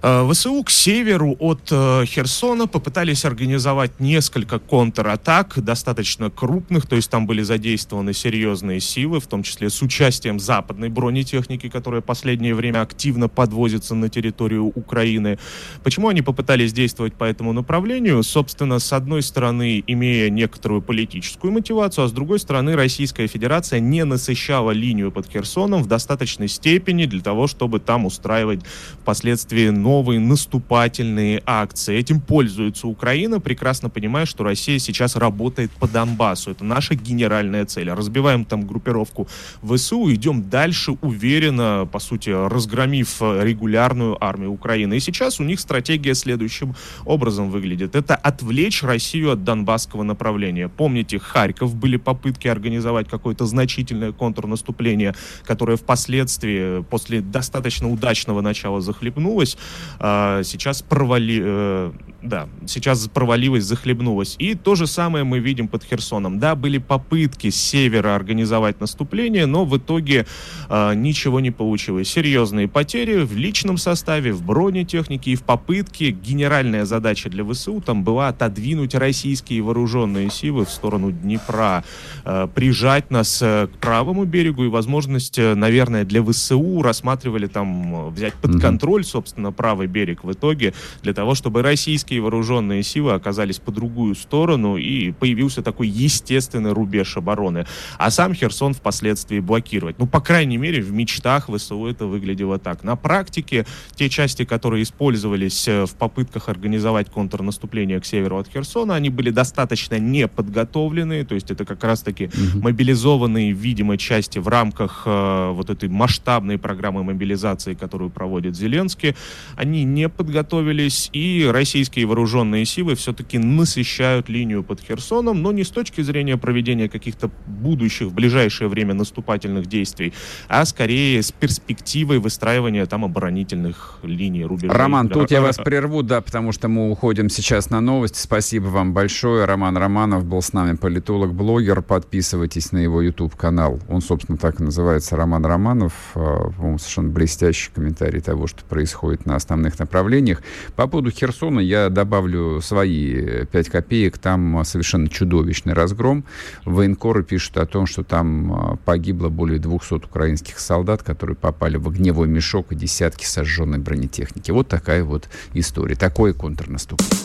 [0.00, 7.10] Э, ВСУ к северу от э, Херсона попытались организовать несколько контратак, достаточно крупных, то есть
[7.10, 12.82] там были задействованы серьезные силы, в том числе с участием западной бронетехники, которая последнее время
[12.82, 15.38] активно подвозится на территорию Украины.
[15.82, 18.22] Почему они попытались действовать по этому направлению?
[18.22, 24.04] Собственно, с одной стороны, имея некоторую политическую мотивацию, а с другой стороны, Российская Федерация не
[24.04, 28.60] насыщала линию под Херсоном в достаточной степени для того, чтобы там устраивать
[29.02, 31.96] впоследствии новые наступательные акции.
[31.96, 36.50] Этим пользуется Украина, прекрасно понимая, что Россия сейчас работает по Донбассу.
[36.50, 37.90] Это наша генеральная цель.
[37.90, 39.28] Разбиваем там группировку
[39.62, 44.98] ВСУ, идем дальше уверенно, по сути, разгромив регулярную армию Украины.
[44.98, 46.74] И сейчас у них стратегия следующим
[47.06, 47.96] образом выглядит.
[47.96, 50.68] Это отвлечь Россию от донбасского направления.
[50.68, 55.14] Помните, Харьков были попытки организовать какое-то значительное контрнаступление,
[55.46, 59.56] которое впоследствии, после достаточно удачного начала захлебнулось.
[59.98, 64.34] А, сейчас провали, э, да, сейчас провалилась, захлебнулась.
[64.40, 66.40] И то же самое мы видим под Херсоном.
[66.40, 70.26] Да, были попытки с севера организовать наступление, но в итоге
[70.68, 72.08] э, ничего не получилось.
[72.08, 76.10] Серьезные потери в личном составе, в бронетехнике и в попытке.
[76.10, 81.84] Генеральная задача для ВСУ там была отодвинуть российские вооруженные силы в сторону Днепра,
[82.24, 88.10] э, прижать нас э, к правому берегу и возможность, э, наверное, для ВСУ рассматривали там
[88.10, 93.58] взять под контроль, собственно, правый берег в итоге, для того, чтобы российские вооруженные силы оказались
[93.58, 97.66] по другую сторону и появился такой естественный рубеж обороны.
[97.98, 99.98] А сам Херсон впоследствии блокировать.
[99.98, 102.82] Ну, по крайней мере, в мечтах ВСУ это выглядело так.
[102.84, 108.94] На практике те части, которые использовались э, в попытках организовать контрнаступление к северу от Херсона,
[108.94, 112.62] они были достаточно неподготовленные, то есть это как раз-таки угу.
[112.62, 119.14] мобилизованные, видимо, части в рамках э, вот этой масштабной программы мобилизации, которую проводит Зеленский
[119.56, 125.70] они не подготовились, и российские вооруженные силы все-таки насыщают линию под Херсоном, но не с
[125.70, 130.12] точки зрения проведения каких-то будущих, в ближайшее время наступательных действий,
[130.48, 134.70] а скорее с перспективой выстраивания там оборонительных линий рубежей.
[134.70, 138.18] Роман, тут я вас прерву, да, потому что мы уходим сейчас на новости.
[138.18, 139.44] Спасибо вам большое.
[139.44, 141.82] Роман Романов был с нами, политолог-блогер.
[141.82, 143.80] Подписывайтесь на его YouTube-канал.
[143.88, 145.92] Он, собственно, так и называется, Роман Романов.
[146.14, 150.42] А, по-моему, совершенно блестящий комментарий того, что происходит на основных направлениях.
[150.76, 154.18] По поводу Херсона я добавлю свои 5 копеек.
[154.18, 156.24] Там совершенно чудовищный разгром.
[156.64, 161.88] Военкоры пишут о том, что там а, погибло более 200 украинских солдат, которые попали в
[161.88, 164.50] огневой мешок и десятки сожженной бронетехники.
[164.50, 165.94] Вот такая вот история.
[165.94, 167.16] Такое контрнаступление.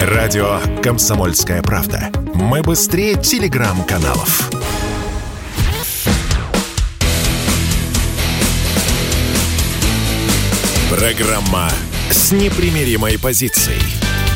[0.00, 2.10] Радио «Комсомольская правда».
[2.34, 4.50] Мы быстрее телеграм-каналов.
[10.90, 11.70] Программа
[12.10, 13.82] с непримиримой позицией.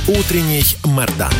[0.06, 1.32] Утренний Мордан.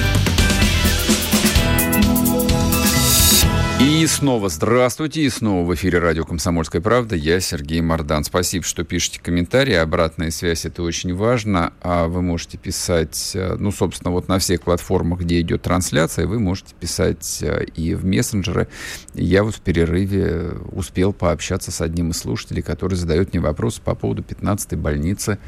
[3.80, 7.14] И снова здравствуйте, и снова в эфире радио «Комсомольская правда».
[7.14, 8.24] Я Сергей Мордан.
[8.24, 9.74] Спасибо, что пишете комментарии.
[9.74, 11.72] Обратная связь– это очень важно.
[11.80, 16.40] А вы можете писать, э, ну, собственно, вот на всех платформах, где идет трансляция, вы
[16.40, 18.66] можете писать э, и в мессенджеры.
[19.14, 23.94] Я вот в перерыве успел пообщаться с одним из слушателей, который задает мне вопрос по
[23.94, 25.38] поводу 15-й больницы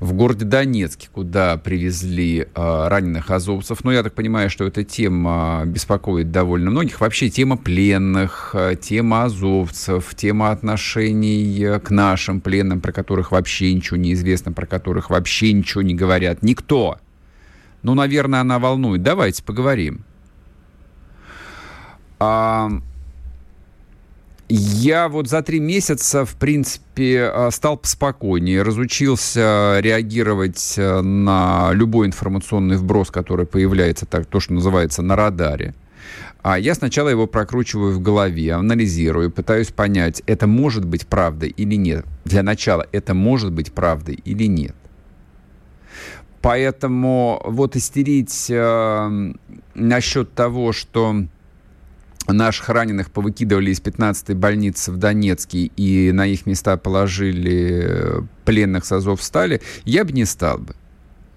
[0.00, 3.82] в городе Донецке, куда привезли э, раненых азовцев.
[3.84, 7.00] Но я так понимаю, что эта тема беспокоит довольно многих.
[7.00, 13.72] Вообще тема пленных, э, тема азовцев, тема отношений э, к нашим пленным, про которых вообще
[13.74, 16.42] ничего не известно, про которых вообще ничего не говорят.
[16.42, 16.98] Никто.
[17.82, 19.02] Ну, наверное, она волнует.
[19.02, 20.04] Давайте поговорим.
[22.20, 22.70] А,
[24.48, 32.06] я вот за три месяца, в принципе, э, стал поспокойнее, разучился реагировать э, на любой
[32.06, 35.74] информационный вброс, который появляется, так, то, что называется, на радаре.
[36.42, 41.74] А я сначала его прокручиваю в голове, анализирую, пытаюсь понять, это может быть правдой или
[41.74, 42.06] нет.
[42.24, 44.74] Для начала, это может быть правдой или нет.
[46.40, 49.32] Поэтому вот истерить э,
[49.74, 51.24] насчет того, что
[52.32, 58.84] наших раненых повыкидывали из 15-й больницы в Донецке и на их места положили э, пленных
[58.84, 60.74] с Азов стали, я бы не стал бы.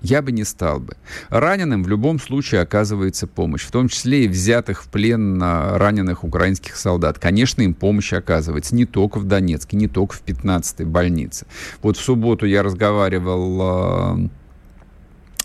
[0.01, 0.97] Я бы не стал бы.
[1.29, 6.75] Раненым в любом случае оказывается помощь, в том числе и взятых в плен раненых украинских
[6.75, 7.19] солдат.
[7.19, 11.45] Конечно, им помощь оказывается не только в Донецке, не только в 15-й больнице.
[11.83, 14.27] Вот в субботу я разговаривал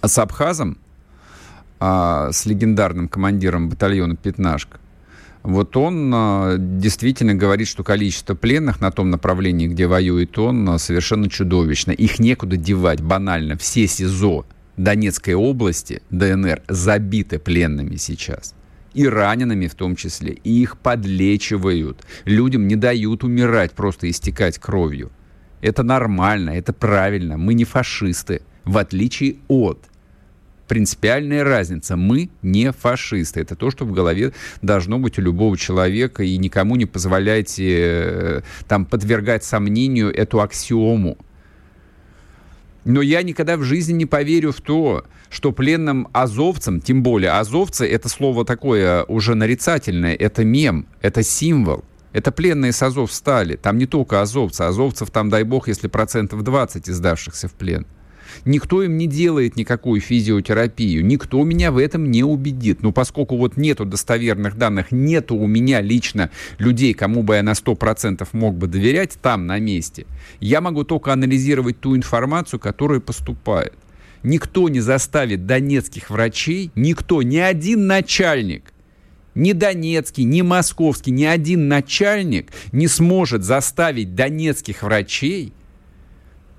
[0.02, 0.78] э, с Абхазом,
[1.78, 4.78] э, с легендарным командиром батальона «Пятнашка»,
[5.46, 10.78] вот он а, действительно говорит, что количество пленных на том направлении, где воюет он, а,
[10.78, 11.92] совершенно чудовищно.
[11.92, 13.56] Их некуда девать, банально.
[13.56, 14.44] Все СИЗО
[14.76, 18.54] Донецкой области, ДНР, забиты пленными сейчас.
[18.92, 20.32] И ранеными в том числе.
[20.32, 22.04] И их подлечивают.
[22.24, 25.12] Людям не дают умирать, просто истекать кровью.
[25.60, 27.36] Это нормально, это правильно.
[27.36, 29.78] Мы не фашисты, в отличие от
[30.66, 31.96] принципиальная разница.
[31.96, 33.40] Мы не фашисты.
[33.40, 38.40] Это то, что в голове должно быть у любого человека, и никому не позволяйте э,
[38.68, 41.18] там подвергать сомнению эту аксиому.
[42.84, 47.84] Но я никогда в жизни не поверю в то, что пленным азовцам, тем более азовцы,
[47.84, 51.84] это слово такое уже нарицательное, это мем, это символ.
[52.12, 53.56] Это пленные с Азов стали.
[53.56, 54.62] Там не только азовцы.
[54.62, 57.84] Азовцев там, дай бог, если процентов 20 издавшихся в плен.
[58.44, 61.04] Никто им не делает никакую физиотерапию.
[61.04, 62.82] Никто меня в этом не убедит.
[62.82, 67.52] Но поскольку вот нету достоверных данных, нету у меня лично людей, кому бы я на
[67.52, 70.06] 100% мог бы доверять там, на месте,
[70.40, 73.74] я могу только анализировать ту информацию, которая поступает.
[74.22, 78.72] Никто не заставит донецких врачей, никто, ни один начальник
[79.36, 85.52] ни донецкий, ни московский, ни один начальник не сможет заставить донецких врачей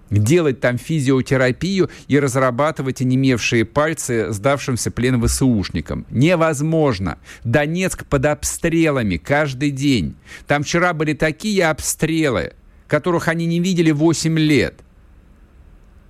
[0.10, 6.06] делать там физиотерапию и разрабатывать онемевшие пальцы сдавшимся плен ВСУшникам.
[6.10, 7.18] Невозможно.
[7.44, 10.16] Донецк под обстрелами каждый день.
[10.48, 12.54] Там вчера были такие обстрелы,
[12.88, 14.76] которых они не видели 8 лет.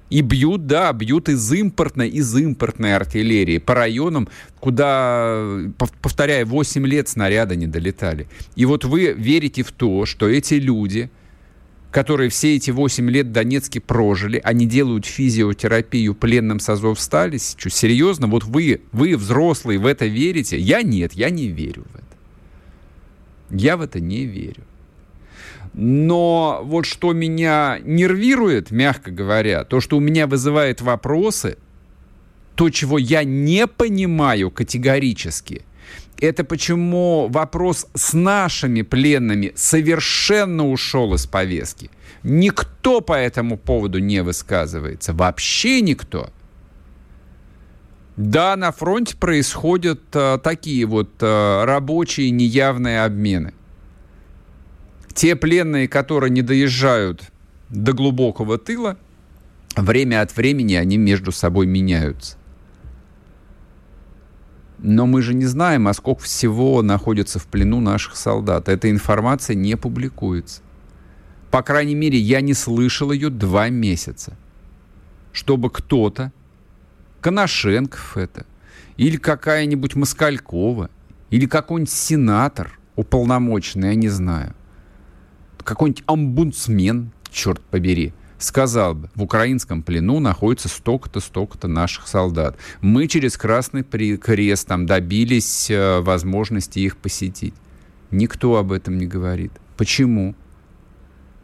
[0.09, 4.29] И бьют, да, бьют из импортной, из импортной артиллерии по районам,
[4.59, 5.43] куда,
[6.01, 8.27] повторяю, 8 лет снаряда не долетали.
[8.55, 11.09] И вот вы верите в то, что эти люди,
[11.91, 17.37] которые все эти 8 лет в Донецке прожили, они делают физиотерапию пленным с Азовстали.
[17.37, 18.27] Что, серьезно?
[18.27, 20.57] Вот вы, вы, взрослые, в это верите?
[20.59, 22.03] Я нет, я не верю в это.
[23.49, 24.63] Я в это не верю.
[25.73, 31.57] Но вот что меня нервирует, мягко говоря, то, что у меня вызывает вопросы,
[32.55, 35.63] то, чего я не понимаю категорически,
[36.21, 41.89] это почему вопрос с нашими пленными совершенно ушел из повестки.
[42.23, 45.13] Никто по этому поводу не высказывается.
[45.13, 46.29] Вообще никто.
[48.17, 53.53] Да, на фронте происходят а, такие вот а, рабочие неявные обмены.
[55.13, 57.21] Те пленные, которые не доезжают
[57.69, 58.97] до глубокого тыла,
[59.75, 62.37] время от времени они между собой меняются.
[64.79, 68.69] Но мы же не знаем, а сколько всего находится в плену наших солдат.
[68.69, 70.61] Эта информация не публикуется.
[71.49, 74.37] По крайней мере, я не слышал ее два месяца.
[75.31, 76.31] Чтобы кто-то,
[77.21, 78.45] Коношенков это,
[78.97, 80.89] или какая-нибудь Москалькова,
[81.29, 84.55] или какой-нибудь сенатор уполномоченный, я не знаю,
[85.63, 92.57] какой-нибудь омбудсмен, черт побери, сказал бы, в украинском плену находится столько-то, столько-то наших солдат.
[92.81, 97.53] Мы через Красный Крест там добились э, возможности их посетить.
[98.11, 99.51] Никто об этом не говорит.
[99.75, 100.35] Почему?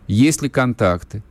[0.08, 1.24] Есть ли контакты?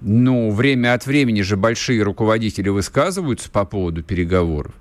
[0.00, 4.74] Ну, время от времени же большие руководители высказываются по поводу переговоров.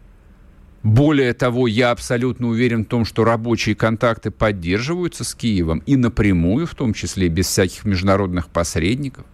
[0.88, 6.66] Более того, я абсолютно уверен в том, что рабочие контакты поддерживаются с Киевом и напрямую,
[6.66, 9.26] в том числе без всяких международных посредников.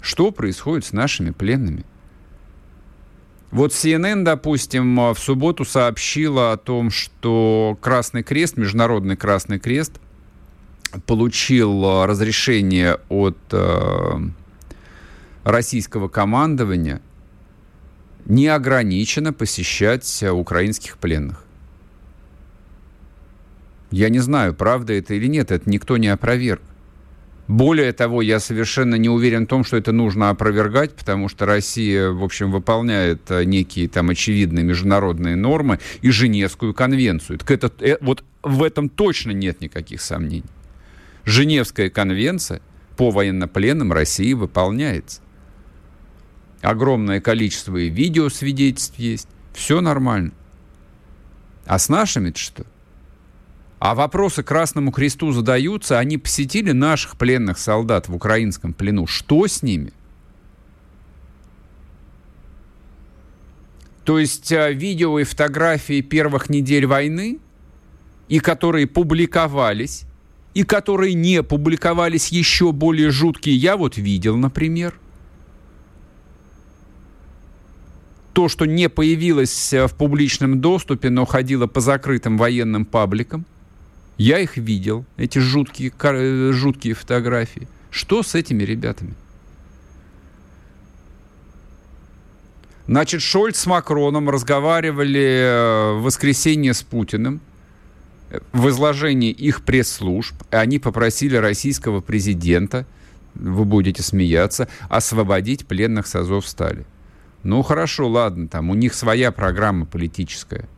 [0.00, 1.84] Что происходит с нашими пленными?
[3.50, 9.94] Вот CNN, допустим, в субботу сообщила о том, что Красный Крест, Международный Красный Крест,
[11.04, 14.20] получил разрешение от э,
[15.42, 17.00] российского командования
[18.28, 21.44] неограниченно посещать э, украинских пленных.
[23.90, 26.60] Я не знаю, правда это или нет, это никто не опроверг.
[27.48, 32.10] Более того, я совершенно не уверен в том, что это нужно опровергать, потому что Россия,
[32.10, 37.38] в общем, выполняет э, некие там очевидные международные нормы и Женевскую конвенцию.
[37.38, 40.44] Так это, э, вот в этом точно нет никаких сомнений.
[41.24, 42.60] Женевская конвенция
[42.98, 45.22] по военнопленным России выполняется
[46.62, 49.28] огромное количество и видеосвидетельств есть.
[49.52, 50.32] Все нормально.
[51.66, 52.64] А с нашими-то что?
[53.78, 59.06] А вопросы Красному Кресту задаются, они посетили наших пленных солдат в украинском плену.
[59.06, 59.92] Что с ними?
[64.04, 67.38] То есть а, видео и фотографии первых недель войны,
[68.28, 70.04] и которые публиковались,
[70.54, 74.98] и которые не публиковались еще более жуткие, я вот видел, например–
[78.32, 83.44] то, что не появилось э, в публичном доступе, но ходило по закрытым военным пабликам.
[84.16, 87.68] Я их видел, эти жуткие, э, жуткие фотографии.
[87.90, 89.14] Что с этими ребятами?
[92.86, 97.40] Значит, Шольц с Макроном разговаривали э, в воскресенье с Путиным
[98.52, 100.34] в изложении их пресс-служб.
[100.50, 102.86] Они попросили российского президента,
[103.34, 106.84] вы будете смеяться, освободить пленных с Азовстали.
[107.42, 110.68] Ну хорошо, ладно, там у них своя программа политическая.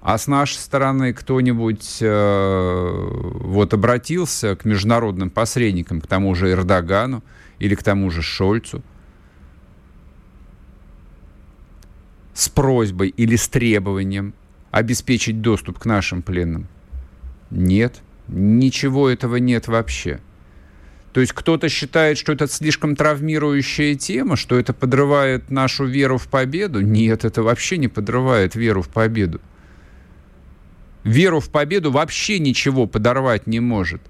[0.00, 2.90] А с нашей стороны кто-нибудь э,
[3.40, 7.22] вот обратился к международным посредникам, к тому же Эрдогану
[7.60, 8.82] или к тому же Шольцу,
[12.34, 14.34] с просьбой или с требованием
[14.72, 16.66] обеспечить доступ к нашим пленным?
[17.50, 20.20] Нет, ничего этого нет вообще.
[21.12, 26.26] То есть кто-то считает, что это слишком травмирующая тема, что это подрывает нашу веру в
[26.26, 26.80] победу.
[26.80, 29.40] Нет, это вообще не подрывает веру в победу.
[31.04, 34.00] Веру в победу вообще ничего подорвать не может.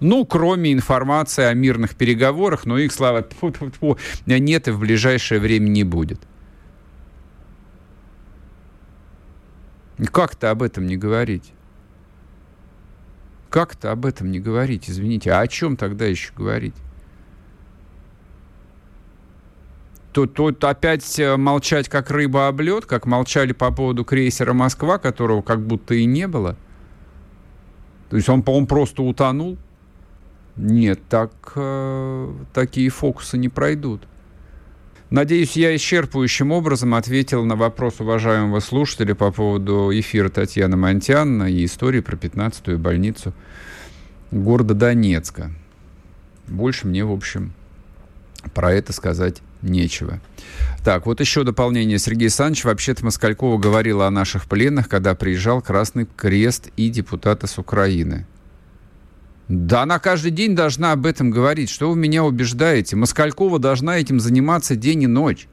[0.00, 5.68] Ну, кроме информации о мирных переговорах, но их, слава богу, нет и в ближайшее время
[5.68, 6.20] не будет.
[10.12, 11.52] Как-то об этом не говорить?
[13.50, 15.32] Как-то об этом не говорить, извините.
[15.32, 16.74] А о чем тогда еще говорить?
[20.12, 24.98] Тут, тут опять э, молчать как рыба об лед, как молчали по поводу крейсера «Москва»,
[24.98, 26.56] которого как будто и не было.
[28.10, 29.58] То есть он, он просто утонул.
[30.56, 34.08] Нет, так, э, такие фокусы не пройдут.
[35.10, 41.64] Надеюсь, я исчерпывающим образом ответил на вопрос уважаемого слушателя по поводу эфира Татьяны Монтян и
[41.64, 43.32] истории про 15-ю больницу
[44.30, 45.50] города Донецка.
[46.46, 47.54] Больше мне, в общем,
[48.52, 50.20] про это сказать нечего.
[50.84, 51.98] Так, вот еще дополнение.
[51.98, 57.56] Сергей Александрович, вообще-то Москалькова говорила о наших пленных, когда приезжал Красный Крест и депутаты с
[57.56, 58.26] Украины.
[59.48, 61.70] Да она каждый день должна об этом говорить.
[61.70, 62.96] Что вы меня убеждаете?
[62.96, 65.48] Москалькова должна этим заниматься день и ночь.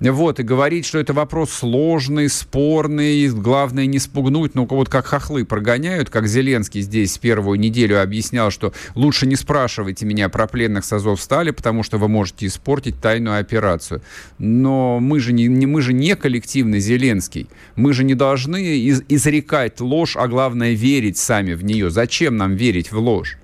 [0.00, 5.44] Вот, и говорить, что это вопрос сложный, спорный, главное не спугнуть, ну вот как хохлы
[5.44, 10.92] прогоняют, как Зеленский здесь первую неделю объяснял, что лучше не спрашивайте меня про пленных с
[10.92, 14.00] Азовстали, потому что вы можете испортить тайную операцию.
[14.38, 17.48] Но мы же не, не, мы же не коллективный Зеленский.
[17.74, 21.90] Мы же не должны из, изрекать ложь, а главное верить сами в нее.
[21.90, 23.36] Зачем нам верить в ложь?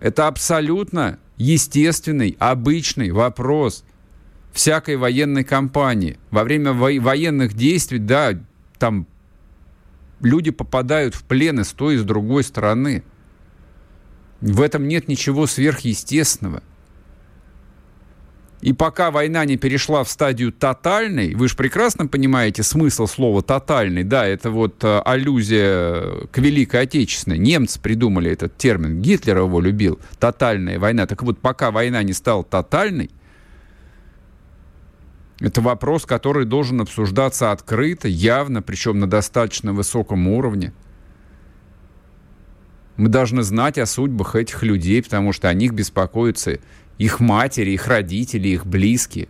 [0.00, 3.84] Это абсолютно естественный, обычный вопрос
[4.52, 6.18] всякой военной кампании.
[6.30, 8.32] Во время во- военных действий, да,
[8.78, 9.06] там
[10.20, 13.02] люди попадают в плен и с той, и с другой стороны.
[14.40, 16.62] В этом нет ничего сверхъестественного.
[18.60, 24.04] И пока война не перешла в стадию тотальной, вы же прекрасно понимаете смысл слова «тотальный»,
[24.04, 27.38] да, это вот э, аллюзия к Великой Отечественной.
[27.38, 31.08] Немцы придумали этот термин, Гитлер его любил, тотальная война.
[31.08, 33.10] Так вот, пока война не стала тотальной,
[35.42, 40.72] это вопрос, который должен обсуждаться открыто, явно, причем на достаточно высоком уровне.
[42.96, 46.60] Мы должны знать о судьбах этих людей, потому что о них беспокоятся
[46.98, 49.28] их матери, их родители, их близкие.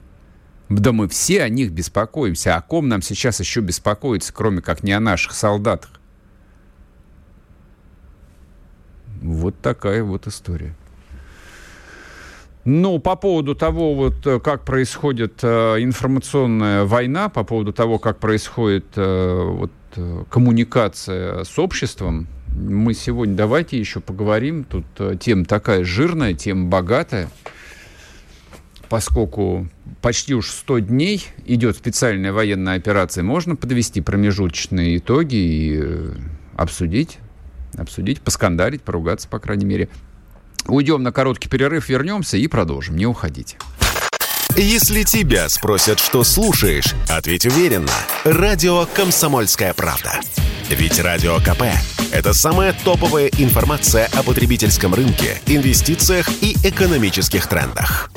[0.69, 2.57] Да мы все о них беспокоимся.
[2.57, 5.93] О ком нам сейчас еще беспокоиться, кроме как не о наших солдатах?
[9.23, 10.75] Вот такая вот история.
[12.65, 18.19] Ну, по поводу того, вот, э, как происходит э, информационная война, по поводу того, как
[18.19, 24.63] происходит э, вот, э, коммуникация с обществом, мы сегодня давайте еще поговорим.
[24.65, 27.29] Тут э, тема такая жирная, тема богатая
[28.93, 29.69] поскольку
[30.03, 36.15] почти уж 100 дней идет специальная военная операция, можно подвести промежуточные итоги и э,
[36.57, 37.19] обсудить,
[37.79, 39.89] обсудить, поскандалить, поругаться, по крайней мере.
[40.67, 42.97] Уйдем на короткий перерыв, вернемся и продолжим.
[42.97, 43.59] Не уходите.
[44.57, 47.93] Если тебя спросят, что слушаешь, ответь уверенно.
[48.25, 50.21] Радио «Комсомольская правда».
[50.69, 51.63] Ведь Радио КП–
[52.13, 58.11] это самая топовая информация о потребительском рынке, инвестициях и экономических трендах.